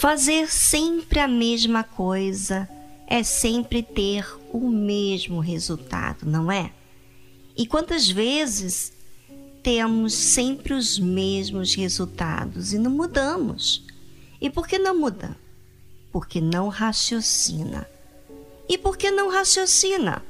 [0.00, 2.66] Fazer sempre a mesma coisa
[3.06, 6.72] é sempre ter o mesmo resultado, não é?
[7.54, 8.94] E quantas vezes
[9.62, 13.84] temos sempre os mesmos resultados e não mudamos?
[14.40, 15.36] E por que não muda?
[16.10, 17.86] Porque não raciocina.
[18.70, 20.24] E por que não raciocina?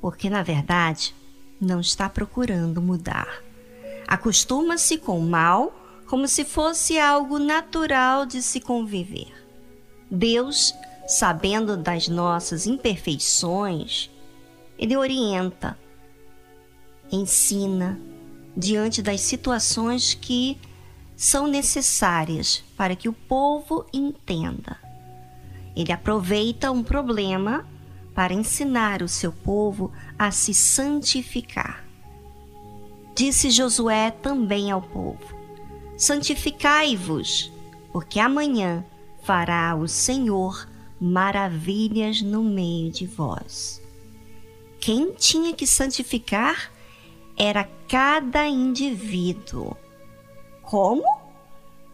[0.00, 1.12] Porque, na verdade,
[1.60, 3.42] não está procurando mudar.
[4.06, 9.32] Acostuma-se com o mal como se fosse algo natural de se conviver.
[10.10, 10.74] Deus,
[11.06, 14.10] sabendo das nossas imperfeições,
[14.78, 15.78] Ele orienta,
[17.10, 17.98] ensina
[18.56, 20.58] diante das situações que
[21.16, 24.76] são necessárias para que o povo entenda.
[25.76, 27.66] Ele aproveita um problema
[28.14, 31.84] para ensinar o seu povo a se santificar.
[33.14, 35.43] Disse Josué também ao povo:
[35.96, 37.52] Santificai-vos,
[37.92, 38.84] porque amanhã
[39.22, 40.68] fará o Senhor
[41.00, 43.80] maravilhas no meio de vós.
[44.80, 46.70] Quem tinha que santificar
[47.36, 49.76] era cada indivíduo.
[50.62, 51.04] Como?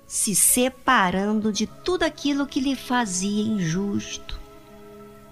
[0.07, 4.41] Se separando de tudo aquilo que lhe fazia injusto.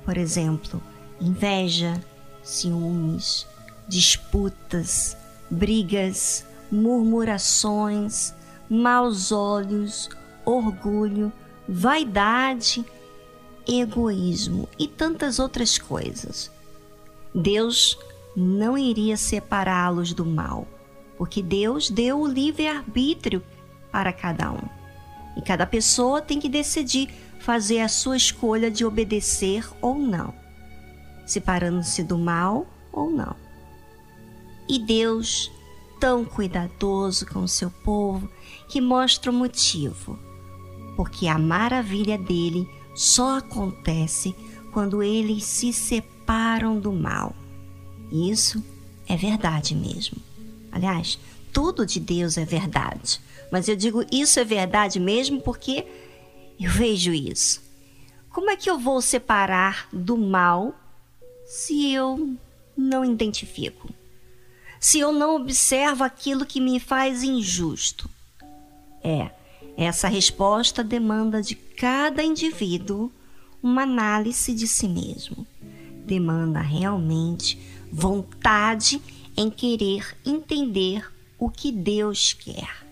[0.05, 0.83] Por exemplo,
[1.21, 2.01] inveja,
[2.43, 3.47] ciúmes,
[3.89, 5.17] disputas,
[5.51, 8.35] brigas, murmurações,
[8.69, 10.09] maus olhos,
[10.45, 11.33] orgulho,
[11.69, 12.85] vaidade,
[13.67, 16.51] egoísmo e tantas outras coisas.
[17.35, 17.99] Deus
[18.37, 20.67] não iria separá-los do mal,
[21.17, 23.43] porque Deus deu o livre-arbítrio
[23.91, 24.69] para cada um.
[25.37, 27.09] E cada pessoa tem que decidir
[27.41, 30.35] fazer a sua escolha de obedecer ou não,
[31.27, 33.37] separando-se do mal ou não.
[34.69, 35.51] E Deus
[35.99, 38.29] tão cuidadoso com o seu povo
[38.69, 40.19] que mostra o motivo,
[40.97, 44.35] porque a maravilha dele só acontece
[44.73, 47.35] quando eles se separam do mal.
[48.11, 48.63] Isso
[49.09, 50.19] é verdade mesmo.
[50.71, 51.19] Aliás,
[51.53, 53.21] tudo de Deus é verdade.
[53.51, 55.87] Mas eu digo isso é verdade mesmo porque
[56.61, 57.63] eu vejo isso.
[58.31, 60.75] Como é que eu vou separar do mal
[61.47, 62.37] se eu
[62.77, 63.89] não identifico?
[64.81, 68.09] Se eu não observo aquilo que me faz injusto?
[69.03, 69.31] É,
[69.77, 73.13] essa resposta demanda de cada indivíduo
[73.63, 75.47] uma análise de si mesmo.
[76.05, 77.59] Demanda realmente
[77.91, 79.01] vontade
[79.37, 82.87] em querer entender o que Deus quer.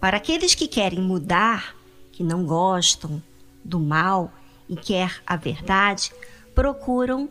[0.00, 1.74] Para aqueles que querem mudar,
[2.12, 3.22] que não gostam
[3.64, 4.32] do mal
[4.68, 6.12] e quer a verdade,
[6.54, 7.28] procuram,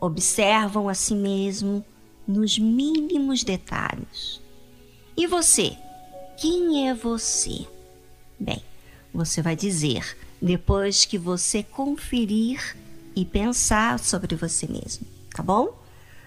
[0.00, 1.84] observam a si mesmo,
[2.30, 4.40] nos mínimos detalhes.
[5.16, 5.76] E você?
[6.36, 7.66] Quem é você?
[8.38, 8.62] Bem,
[9.12, 12.76] você vai dizer depois que você conferir
[13.14, 15.76] e pensar sobre você mesmo, tá bom?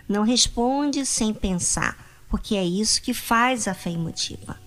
[0.07, 1.97] Não responde sem pensar,
[2.29, 4.59] porque é isso que faz a fé emotiva.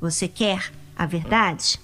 [0.00, 1.78] Você quer a verdade?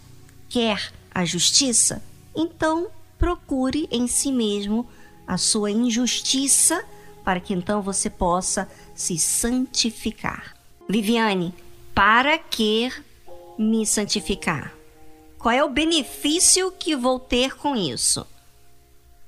[0.49, 2.03] Quer a justiça?
[2.34, 2.88] Então
[3.19, 4.88] procure em si mesmo
[5.27, 6.83] a sua injustiça
[7.28, 10.56] para que então você possa se santificar.
[10.89, 11.55] Viviane,
[11.94, 12.91] para que
[13.59, 14.72] me santificar?
[15.38, 18.27] Qual é o benefício que vou ter com isso?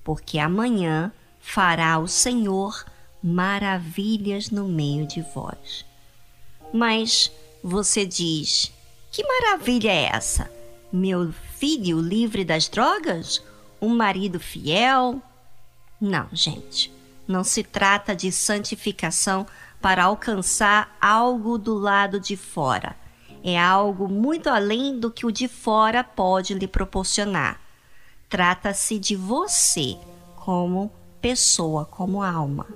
[0.03, 2.87] Porque amanhã fará o Senhor
[3.23, 5.85] maravilhas no meio de vós.
[6.73, 7.31] Mas
[7.63, 8.73] você diz:
[9.13, 10.51] que maravilha é essa?
[10.91, 13.45] Meu filho livre das drogas?
[13.79, 15.21] Um marido fiel?
[16.01, 16.99] Não, gente.
[17.31, 19.47] Não se trata de santificação
[19.81, 22.97] para alcançar algo do lado de fora.
[23.45, 27.61] É algo muito além do que o de fora pode lhe proporcionar.
[28.29, 29.97] Trata-se de você
[30.35, 30.91] como
[31.21, 32.67] pessoa, como alma,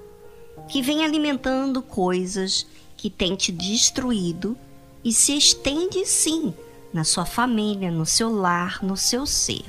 [0.69, 2.65] que vem alimentando coisas
[2.97, 4.57] que tem te destruído
[5.03, 6.55] e se estende sim
[6.93, 9.65] na sua família, no seu lar, no seu ser.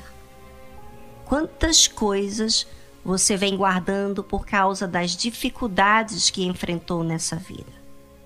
[1.24, 2.68] Quantas coisas
[3.06, 7.72] você vem guardando por causa das dificuldades que enfrentou nessa vida.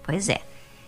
[0.03, 0.41] Pois é,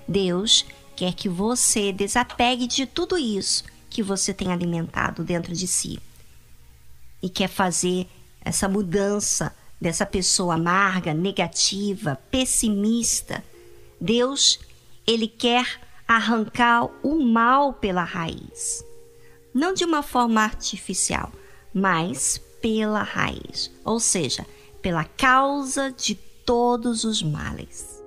[0.09, 0.65] Deus
[0.97, 6.01] quer que você desapegue de tudo isso que você tem alimentado dentro de si
[7.23, 8.09] e quer fazer
[8.43, 13.45] essa mudança dessa pessoa amarga, negativa, pessimista.
[14.01, 14.59] Deus,
[15.07, 15.67] ele quer
[16.09, 18.83] arrancar o mal pela raiz.
[19.53, 21.31] Não de uma forma artificial,
[21.75, 24.47] mas pela raiz, ou seja,
[24.81, 28.02] pela causa de todos os males.